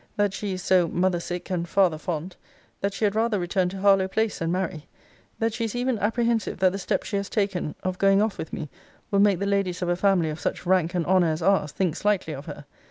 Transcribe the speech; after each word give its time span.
That 0.17 0.33
she 0.33 0.53
is 0.53 0.63
so 0.63 0.87
mother 0.87 1.19
sick 1.19 1.51
and 1.51 1.69
father 1.69 1.99
fond, 1.99 2.35
that 2.79 2.91
she 2.91 3.05
had 3.05 3.13
rather 3.13 3.37
return 3.37 3.69
to 3.69 3.79
Harlowe 3.81 4.07
place 4.07 4.39
than 4.39 4.51
marry. 4.51 4.87
That 5.37 5.53
she 5.53 5.63
is 5.65 5.75
even 5.75 5.99
apprehensive 5.99 6.57
that 6.57 6.71
the 6.71 6.79
step 6.79 7.03
she 7.03 7.17
has 7.17 7.29
taken 7.29 7.75
of 7.83 7.99
going 7.99 8.19
off 8.19 8.39
with 8.39 8.51
me 8.51 8.71
will 9.11 9.19
make 9.19 9.37
the 9.37 9.45
ladies 9.45 9.83
of 9.83 9.89
a 9.89 9.95
family 9.95 10.31
of 10.31 10.39
such 10.39 10.65
rank 10.65 10.95
and 10.95 11.05
honour 11.05 11.27
as 11.27 11.43
ours 11.43 11.71
think 11.71 11.95
slightly 11.95 12.33
of 12.33 12.47
her. 12.47 12.65